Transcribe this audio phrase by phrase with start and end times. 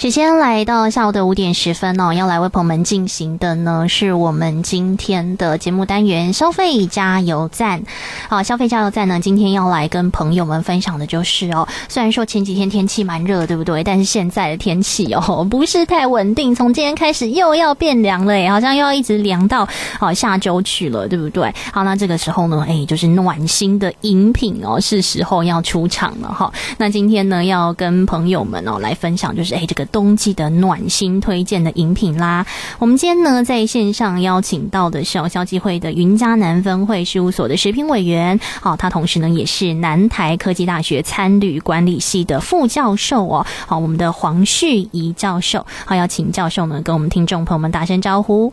[0.00, 7.82] 时间来到下午的五点十分哦，要来为朋友们进行的呢，是我们今天的节目单元——消费加油站。
[8.26, 13.84] 好，消费加油站呢，今天要来跟朋友们分享的就是哦，虽然说前几天天气蛮热，对不对？
[13.84, 19.68] 但是现在的天气哦， 不是太稳定，从今天开始又要变凉了，好像又要一直凉到
[20.00, 21.54] 哦下周去了，对不对？
[21.74, 26.50] 好，那这个时候呢，哎，就是暖心的饮品哦，是时候要出场了哈。
[26.78, 29.86] 那今天呢，要跟朋友们哦来分享，就是哎这个。
[29.92, 32.46] 冬季的暖心推荐的饮品啦，
[32.78, 48.52] 我们今天呢在线上邀请到的是消基会的云嘉南分会事务所的食品委员，好，他同时呢也是南台科技大学餐旅管理系的副教授哦，好，我们的黄旭仪教授，好，要请教授呢跟我们听众朋友们打声招呼。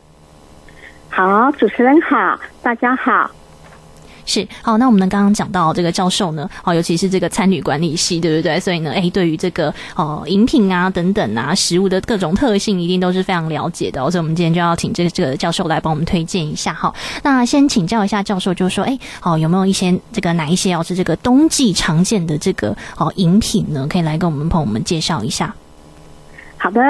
[1.10, 3.32] 好，主持人好，大家好。
[4.28, 8.60] 是好，那我们呢刚刚讲到这个教授呢，哦，尤其是这个餐旅管理系，对不对？
[8.60, 14.02] 所以呢，哎，对于这个哦饮品啊等等啊食物的各种特性，一定都是非常了解的。
[14.12, 16.94] 所以，我们今天就要请这个这个教授来帮我们推荐一下哈。
[17.24, 23.88] 那先请教一下教授，就是说，哎，好，有没有一些这个哪一些要是这个冬季常见的这个哦饮品呢？
[23.90, 25.56] 可以来跟我们朋友们介绍一下。
[26.58, 26.82] 好的，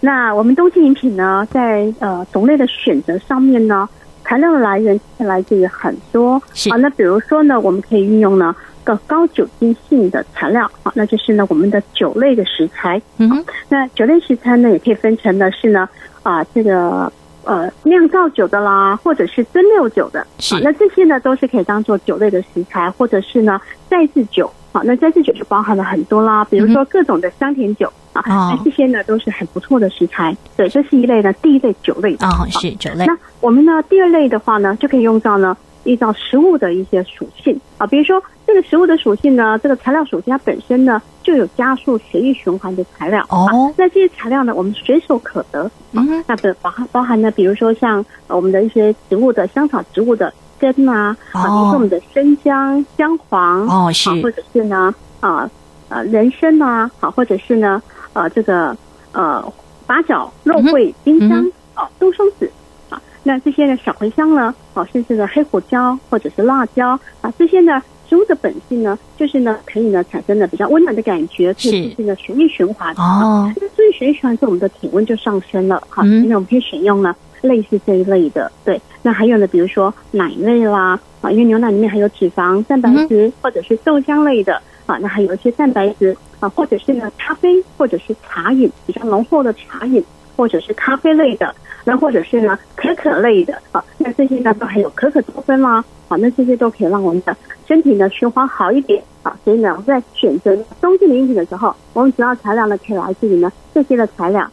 [0.00, 3.88] 那我们冬季饮品呢，在呃种类的选择上面呢。
[4.30, 6.34] 材料的来源是来自于很多
[6.70, 13.02] 啊，那比如说呢，我们可以运用呢个高酒精性的材料啊，那就是呢我们的酒类的食材。
[13.18, 15.88] 嗯，那酒类食材呢也可以分成的是呢
[16.22, 20.24] 啊这个呃酿造酒的啦，或者是蒸馏酒的。
[20.38, 24.48] 是，那这些呢都是可以当做酒类的食材，或者是呢再制酒。
[24.72, 27.92] 好，那再制酒就包含了很多啦，比如说各种的香甜酒。
[28.12, 30.36] 啊，那这些呢都是很不错的食材。
[30.56, 33.06] 对，这是一类呢第一类酒类啊，是酒类。
[33.06, 43.72] 那我们呢第二类的话呢，就可以用到呢依照食物的一些属性啊，比如说这个食物的属性呢，这个材料属性它本身呢就有加速血液循环的材料哦。
[43.76, 45.70] 那这些材料呢，我们随手可得。
[45.92, 55.48] 嗯，那的包含包含呢，比如说像我们的一些植物的香草植物的根啊，啊，比如说我们的生姜、姜黄哦，是，或者是呢啊
[55.88, 57.80] 呃人参啊，好，或者是呢。
[58.12, 58.76] 呃，这个
[59.12, 59.52] 呃，
[59.86, 61.44] 八角、肉桂、丁香、
[61.76, 62.50] 哦，杜松子
[62.88, 73.52] 啊，那这些呢，小茴香呢，哦，甚至呢，黑胡椒或者是辣椒啊，这些呢，植物的本性呢，就是呢，可以呢，产生的比较温暖的感觉，可以促进呢血液循环哦。
[73.60, 76.02] 那血液循环之后，我们的体温就上升了哈。
[76.02, 78.80] 那我们可以选用呢，类似这一类的，对。
[79.02, 86.16] 那还有呢，比如说奶类啦，啊，因为牛奶里面含有脂肪、蛋白质，或者是豆浆类的啊，那还有一些蛋白质。
[86.40, 90.02] 啊，或者是呢，咖啡，或者是茶饮，比较浓厚的茶饮，
[90.36, 97.36] 或者是咖啡类的，那或者是呢，可可类的，啊，那这些呢都还有可可多酚啦，啊，那这些都可以让我们的
[97.68, 104.50] 身体呢循环好一点，啊，所以呢，我们在选择冬季饮品的时候，我们主要材料呢可以来自于呢这些的材料。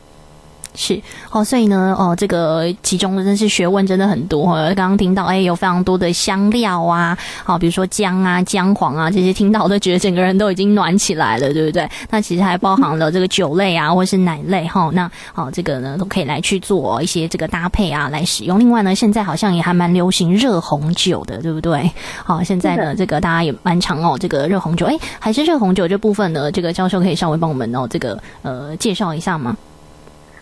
[0.76, 1.02] 是
[1.32, 4.54] 哦，所以呢，哦，这个其中的真是学问真的很多。
[4.76, 11.90] 刚刚听到，哎，有非常多的香料啊，好，比如说姜啊、姜黄啊这些，听到我都觉得整个人都已经暖起来了，对不对？
[12.10, 14.90] 那其实还包含了这个酒类啊，或是奶类哈。
[14.94, 18.60] 那好，这个呢都可以来去做一些这个搭配啊，来使用。
[18.60, 21.90] 另外呢，现在好像也还蛮流行热红酒的，对不对？
[22.24, 29.58] 好，现在呢，这个大家也蛮常哦，这个热红酒，哎，还是热红酒这部分呢，这个教授可以稍微帮我们哦，这个呃介绍一下吗？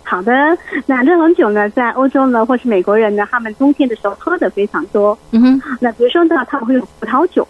[0.07, 0.31] 好的，
[0.85, 5.17] 那热红酒呢，在欧洲呢，或是美国人呢，他们冬天的时候喝的非常多。
[5.31, 7.45] 嗯哼，那比如说呢，他们会用葡萄酒，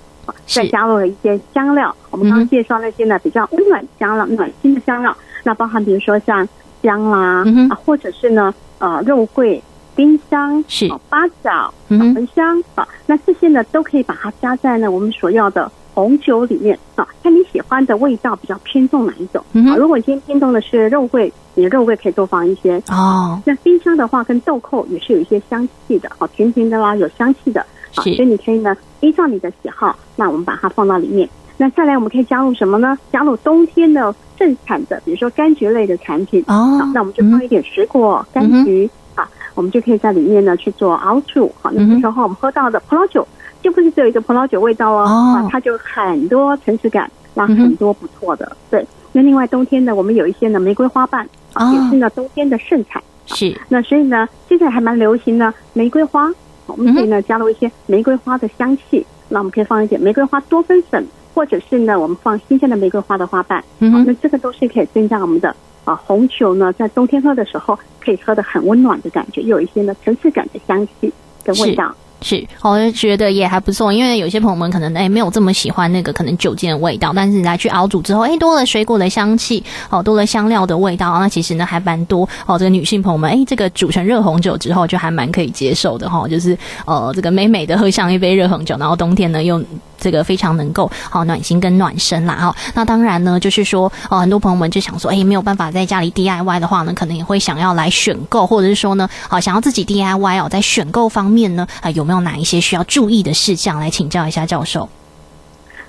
[0.47, 1.93] 再加入了一些香料。
[2.11, 6.47] 我们刚刚介绍那些呢，比较温暖香料、暖心的香料，那包含比如说像
[6.81, 9.61] 姜啦，啊，或者是呢，呃，肉桂、
[9.93, 15.69] 丁香、是八角、茴香啊，那这些呢，都可以把它加在呢我们所要的。
[15.95, 19.41] 红酒里面啊，看你喜欢的味道比较偏重哪一种
[19.71, 19.77] 啊？
[19.77, 23.41] 如果今天偏重的是肉桂，你的肉桂可以多放一些哦。
[23.45, 27.61] 那冰箱的话，跟豆蔻也是有一些香气的，好甜甜的啦，有香气的
[27.95, 28.03] 啊。
[28.03, 31.27] 所以你可以呢，依照你的喜好，那我们把它放到里面。
[31.57, 32.97] 那再来，我们可以加入什么呢？
[33.11, 36.79] 加入冬天的盛产的，比如说柑橘类的产品哦。
[36.93, 41.51] 那我们就放一点水果，柑橘啊，我们就可以在里面呢去做熬煮。
[41.61, 43.27] 好，那这时候我们喝到的葡萄酒。
[43.63, 48.55] 就不是只有一个葡萄酒味道哦，啊，它就很多层次感，那很多不错的。
[48.69, 51.27] 对，那另外冬天呢，我们有一些呢玫瑰花瓣，
[51.59, 53.01] 也是呢冬天的盛产。
[53.27, 56.31] 是，那所以呢，现在还蛮流行的玫瑰花，
[56.67, 59.05] 我们可以呢加入一些玫瑰花的香气。
[59.29, 61.03] 那我们可以放一点玫瑰花多酚粉，
[61.33, 63.63] 或者是呢我们放新鲜的玫瑰花的花瓣。
[63.79, 71.11] 嗯，那这个都是可以增加我们的啊红酒呢，在冬天喝的时候可以喝的很温暖的感觉，又有一些呢层次感的香气
[71.43, 71.95] 跟味道。
[72.27, 82.57] 是，我就觉得也还不错，因为有些朋友们可能哎没有这么喜欢那个可能酒精的味道，但是来去熬煮之后，哎多了水果的香气，哦多了香料的味道，那其实呢还蛮多哦。
[82.57, 86.57] 这个女性朋友们，哎这个煮成热红酒之后就还蛮可以接受的哈、就是
[86.87, 89.63] 呃这个美美的喝上一杯热红酒，然后冬天呢又。
[89.97, 104.87] 这个非常能够好暖心跟暖身啦哈，那当然呢，就是说哦，很多朋友们就想说，哎，没有办法在家里 DIY 的话呢，可能也会想要来选购，或者是说呢，好想要自己 DIY 哦，在选购方面呢，啊有没有哪一些需要注意的事项来请教一下教授？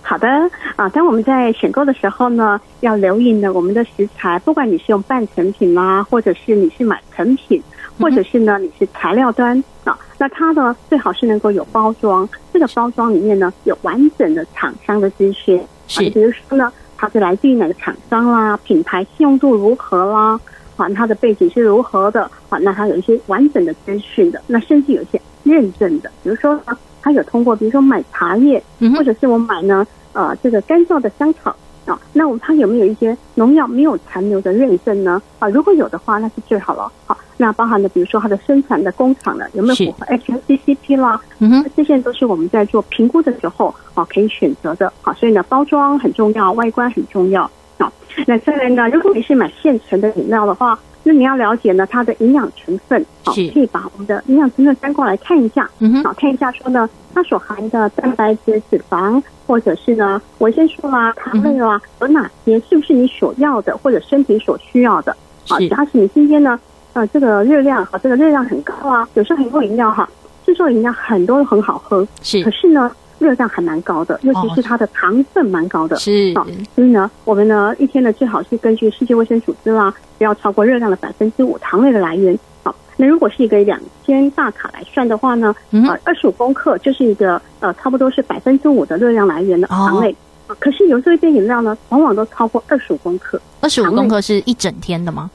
[0.02, 0.28] 好的
[0.76, 7.60] 啊，当我们在选购的时候呢，要留意呢，我们的食材，不管你是用半成品啦，或者是你是买成品。
[7.98, 20.38] 或者是呢，你是材料端啊，那它呢最好是能够有包装，这个包装里面呢有完整的厂商的资讯，是，比如说呢，它是来自于哪个厂商啦，品牌信用度如何啦，
[20.76, 28.62] 啊，它的背景是如何的，啊，那它有一些完整的资讯的，那甚至有一些认证的，比如说呢，它有通过，比如说买茶叶，
[28.96, 31.54] 或者是我买呢，呃，这个干燥的香草。
[31.86, 35.22] 啊，那我们它有没有一些农药没有残留的认证呢？
[35.38, 36.90] 啊，如果有的话，那是最好了。
[37.06, 41.20] 好，那包含的比如说它的生产的工厂呢，有没有符合 HACCP 啦？
[41.38, 44.92] 嗯哼，这些都是我们在做评估的时候啊可以选择的。
[45.02, 47.50] 好，所以呢，包装很重要，外观很重要。
[47.78, 47.92] 好，
[48.26, 53.04] 那再来呢，如果你是买现成的饮料的话，那你要了解呢它的营养成分。
[53.24, 55.68] 好，可以把我们的营养成分翻过来看一下。
[55.78, 59.22] 嗯哼，好，看一下说呢，它所含的蛋白质、脂肪。
[59.48, 65.16] 或者是呢，维生素啦、糖类啦，有哪些是不是你所要的，或者身体所需要的？
[65.46, 66.58] 好，假使你今天呢，
[66.96, 70.08] 呃，这个热量和这个热量很高啊，有时候很多饮料哈，
[70.46, 82.38] 制作饮料很多都很好喝，是，可是呢，热量还蛮高的，尤其是它的糖分蛮高的，是啊，所以呢，我们呢一天呢最好是根据世界卫生组织啦，不要超过热量的百分之五糖类的来源。
[82.62, 90.16] 好那如果是一个两千大卡来算的话呢，呃，二十五公克就是一个呃，差不多是百分之五的热量来源的糖类。
[90.48, 93.38] 哦，可是有这一杯饮料呢，往往都超过二十五公克。
[93.60, 95.30] 二十五公克是一整天的吗？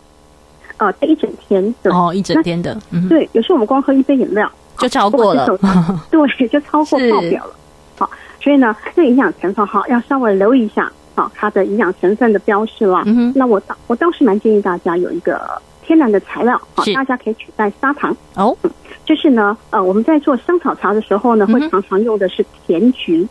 [0.82, 2.76] 呃，一整天的哦，一整天的。
[2.90, 5.46] 嗯，对，有时候我们光喝一杯饮料就超过了，
[6.10, 7.54] 对，就超过报表了。
[7.98, 8.10] 好，
[8.42, 13.04] 所以呢，这营养成分哈，要稍微留意一下，好，它的营养成分的标示啦。
[13.06, 15.40] 嗯哼，那我倒我倒是蛮建议大家有一个。
[15.84, 18.56] 天然的材料，好，大家可以取代砂糖哦。
[19.04, 23.28] 就是呢，呃，我们在做香草茶的时候呢，会常常用的是甜菊，好，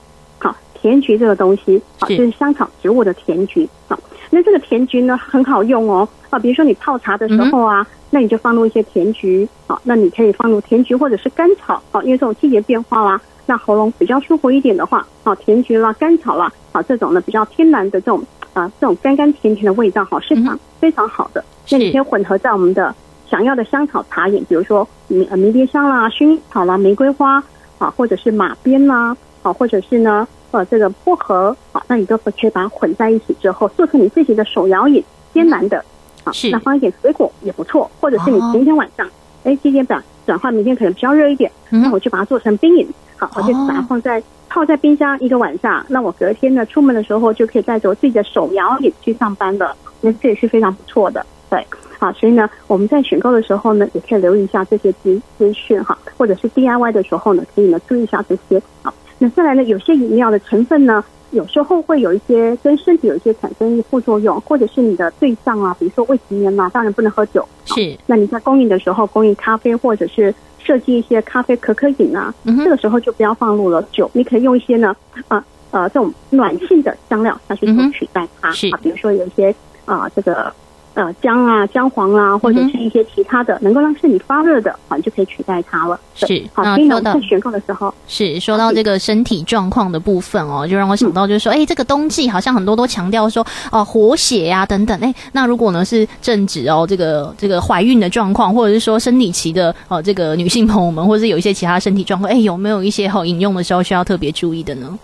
[0.81, 3.99] 甜菊这个东西，好，就是香草植物的甜菊，啊，
[4.31, 18.23] 那这个甜菊呢很好用哦，啊，比如说你泡茶的时候啊，那你就放入一些甜菊，啊，那你可以放入甜菊或者是甘草，啊，因为这种季节变化啦，那喉咙比较舒服一点的话，啊，甜菊啦、甘草啦，啊，这种呢比较天然的这种
[18.53, 21.44] 啊，这种甘甘甜甜的味道，好，是非常非常好的。
[21.69, 22.94] 那你可以混合在我们的
[23.29, 27.43] 想要的香草茶饮，比如说迷迭香啦、薰衣草啦、玫瑰花
[27.79, 35.02] 啊，或者是马鞭啦，啊，或者是呢呃这个薄荷啊，那你都可以把它混在一起之后，做成你自己的手摇饮，
[35.32, 35.79] 艰难的
[36.25, 39.08] 啊，那放一点水果也不错，或者是你今天晚上，
[39.44, 51.25] 哎，今天转转换，明天可能比较热一点，那我就把它做成冰饮，好，我就把它放在泡在冰箱一个晚上，那我隔天呢出门的时候就可以带着我自己的手摇饮去上班了，那这也是非常不错的。
[51.49, 51.67] 对，
[51.99, 58.62] 好，所以呢，我们在选购的时候呢，也可以留意一下这些资资讯哈，或者是 DIY 的时候呢，可以呢注意一下这些。
[58.82, 67.46] 好，那再来呢，有些饮料的成分呢，有时候会有一些跟身体有一些产生副作用，或者是你的对象啊，比如说未成年嘛，当然不能喝酒。
[67.67, 74.97] 是，那你在供应的时候，供应咖啡或者是设计一些咖啡可可饮啊，嗯、这个时候就不要放入了酒，你可以用一些呢，
[75.28, 78.50] 呃呃，这种暖性的香料下去做取代它。
[78.52, 79.54] 是、嗯，比如说有一些
[79.85, 80.50] 啊、呃，这个。
[80.94, 85.99] 呃，姜啊，姜黄啊，或者是一些其他的，能够让身体发热的，好，你就可以取代它了。
[86.14, 104.99] 是，好，所以呢，在选购的时候，是说到这个身体状况的部分哦，就让我想到就是说，哎、嗯，这个冬季好像很多都强调说，哦、呃，活血呀、啊、等等，哎，那如果呢是正值哦，这个这个怀孕的状况，或者是说生理期的哦、呃，这个女性朋友们，或者是有一些其他身体状况，哎，有没有一些好饮用的时候需要特别注意的呢？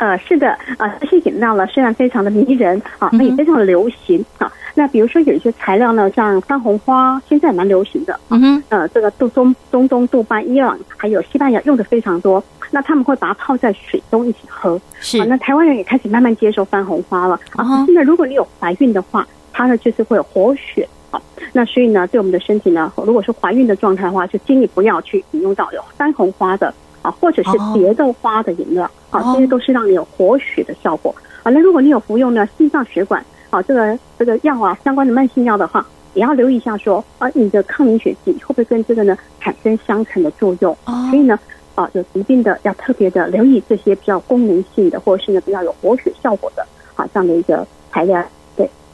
[0.00, 4.50] 呃，是的，啊、呃，这些饮料呢，虽然非常的迷人啊，那也非常的流行啊。
[4.74, 8.18] 那比如说有一些材料呢，像番红花，现在蛮流行的。
[8.30, 12.42] 嗯哼，呃，这个杜中中东杜拜、伊朗还有西班牙用的非常多。
[12.70, 14.80] 那他们会把它泡在水中一起喝。
[15.00, 17.38] 是，啊、那台湾人也开始慢慢接受番红花了。
[17.56, 20.88] 啊，现在如果你有怀孕的话，它呢就是会有活血。
[21.10, 21.20] 啊，
[21.52, 26.72] 那所以呢，对我们的身体呢，如果是怀孕的状态的话，就建议不要去饮用到有番红花的。
[27.02, 31.14] 啊，或者是别的花的饮料，啊，这些都是让你有活血的效果。
[31.42, 40.76] 啊，那如果你有服用呢心脏血管，啊，这个这个药啊相关的慢性药的话，也要留意一下说，啊，你的抗凝血剂会不会跟这个呢产生相乘的作用？
[41.10, 41.38] 所以呢，
[41.74, 46.66] 啊有疾病的，要特别的留意这些比较功能性的，或者是呢比较有活血效果的，
[46.96, 48.22] 啊这样的一个材料。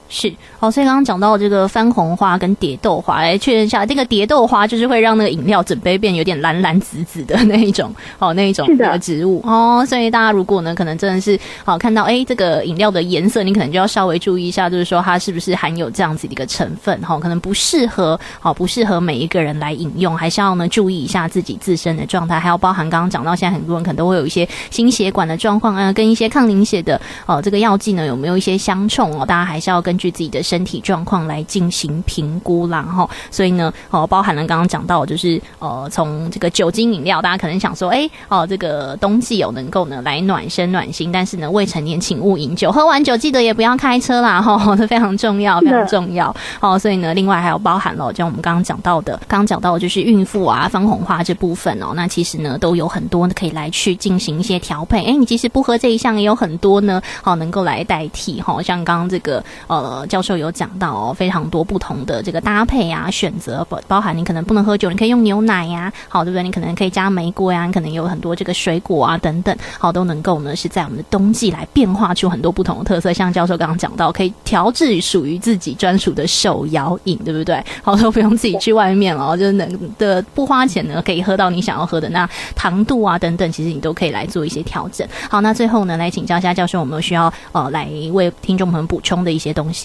[0.08, 8.96] 是，好，所以刚刚讲到这个番红花跟蝶豆花，来确认一下，这个蝶豆花就是会让那个饮料整杯变有点蓝蓝紫紫的那一种，哦，那一种的。
[8.98, 9.40] 植物。
[9.44, 30.76] 哦，所以大家如果呢，可能真的是好看到，哎，这个饮料的颜色，你可能就要稍微注意一下，就是说它是不是含有这样子的一个成分，哈，可能不适合，好，不适合每一个人来饮用，还是要呢注意一下自己自身的状态，还要包含刚刚讲到，现在很多人可能都会有一些心血管的状况啊，跟一些抗凝血的，哦，这个药剂呢有没有一些相冲哦，大家还是要根据自己的身体。
[30.86, 60.66] 状况来进行评估啦，哈，所以呢，哦，包含了刚刚讲到，就是呃，从这个酒精饮料，大家可能想说，哎，哦，这个冬季有能够呢来暖身暖心，但是呢，未成年请勿饮酒，喝完酒记得也不要开车啦，哈，这非常重要，非常重要，哦，所以呢，另外还有包含了，像我们刚刚讲到的，刚刚讲到的就是孕妇啊，番红花这部分哦，那其实呢，都有很多可以来去进行一些调配，哎，你即使不喝这一项，也有很多呢，哦，能够来代替，哈，像刚刚这个呃，呃教授有讲。
[60.78, 66.42] 到哦，非常多不同的这个搭配啊，选择包包含你可能不能喝酒，你可以用牛奶呀，好对不对？
[66.42, 73.10] 你可能可以加玫瑰呀，你可能有很多这个水果啊等等，好都能够呢是在我们的冬季来变化出很多不同的特色。
[73.10, 77.64] 像教授刚刚讲到，可以调制属于自己专属的手摇饮，对不对？
[77.82, 85.06] 好都不用自己去外面哦，就是能的不花钱呢，可以喝到你想要喝的那糖度啊等等，其实你都可以来做一些调整。
[85.30, 89.75] 好，那最后呢，来请教一下教授，我们有需要呃来为听众朋友补充的一些东西。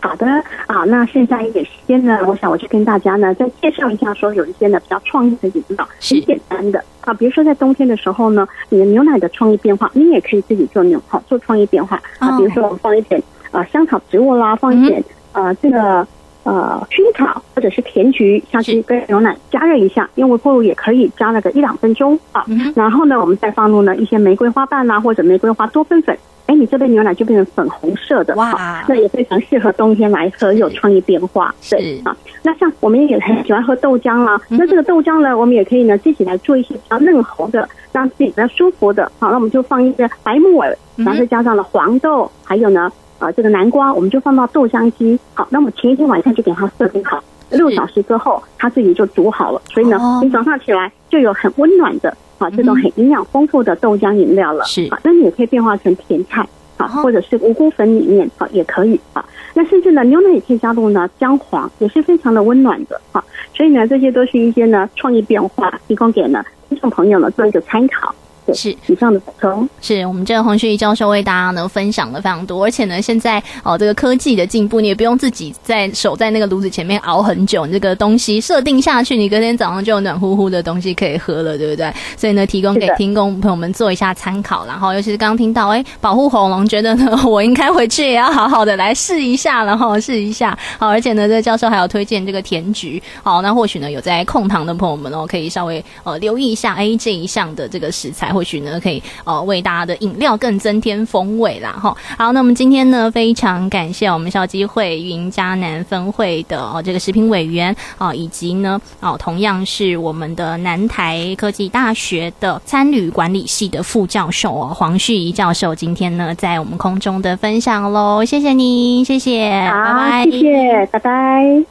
[0.00, 0.26] 好的
[0.66, 6.82] 啊，那剩下一点时间呢，我想我就跟大家呢再介绍一下，说有一些呢比较创意的饮料，很简单的。
[7.02, 12.02] 啊，比如说在冬天的时候呢，你的牛奶的创意变化，你也可以自己做牛好做创意变化。
[12.18, 13.22] 啊，比如说我们放一点
[13.52, 16.04] 啊香草植物啦，放一点啊这个
[16.42, 22.44] 呃薰草或者是甜菊下去跟牛奶加热一下，用微波炉也可以加那个一两分钟啊，
[22.74, 26.18] 然后呢我们再放入呢一些玫瑰花瓣啦或者玫瑰花多酚粉。
[26.46, 31.54] 哎，你这杯牛奶就变成粉红色的哇，那也非常适合冬天来喝，有创意变化。
[31.70, 39.10] 对啊，那像我们也很喜欢喝豆浆啦，嗯、那这个豆浆呢，我们也可以呢自己来做一些比较嫩喉的，让自己比较舒服的。
[39.18, 45.18] 好，那我们就放一些白木耳，然后再加上了黄豆，还有呢，啊这个南瓜，我们就放到豆浆机。
[45.34, 49.62] 好，那我们前一天晚上就给它设定好，六小时之后它自己就煮好了。
[49.72, 52.14] 所以呢，你早上起来就有很温暖的。
[52.42, 56.44] 啊，这种很营养丰富的豆浆饮料了，是啊，那你也可以变化成甜菜
[56.76, 59.24] 啊，或者是五谷粉里面啊，也可以啊。
[59.54, 63.22] 那甚至呢，牛奶也可以加入呢姜黄，也是非常的温暖的啊。
[63.54, 68.12] 所以呢，这些都是一些呢创意变化，提供给呢听众朋友呢做一个参考。
[68.54, 81.92] 是以上的补充，是我们这个洪旭仪教授为大家呢分享了非常多，而且呢，现在哦这个科技的进步，你也不用自己在守在那个炉子前面熬很久，你这个东西设定下去，你隔天早上就有暖乎乎的东西可以喝了，对不对？
[82.16, 84.66] 所以呢，提供给听众朋友们做一下参考。
[84.66, 90.58] 然后，尤其是刚刚听到哎，保护喉咙，觉得呢，我应该回去也要好好的来试一下，然后试一下。
[90.78, 98.32] 好，而且呢，这个教授还有推荐这个甜菊，好，那或许呢有在控糖的朋友们哦，可以稍微呃留意一下哎这一项的这个食材。
[98.32, 101.96] 或许呢，可以呃为大家的饮料更增添风味啦哈。
[102.18, 121.64] 好，那我们今天呢，非常感谢我们校机会云嘉南分会的哦这个食品委员啊，以及呢哦同样是我们的南台科技大学的餐旅管理系的副教授哦黄旭仪教授，今天呢在我们空中的分享喽，谢谢你，谢谢，拜拜，谢谢，拜拜。